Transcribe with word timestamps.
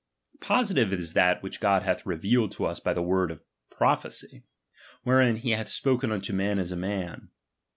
Positive 0.39 0.91
is 0.93 1.13
that, 1.13 1.43
which 1.43 1.59
God 1.59 1.83
hath 1.83 2.07
revealed 2.07 2.51
to 2.53 2.65
us 2.65 2.79
by 2.79 2.91
the 2.91 3.03
word 3.03 3.29
of 3.29 3.43
prophecy, 3.69 4.41
wherein 5.03 5.35
he 5.35 5.51
hath 5.51 5.67
spoken 5.67 6.11
unto 6.11 6.33
men 6.33 6.57
as 6.57 6.71
a 6.71 6.75
man. 6.75 7.29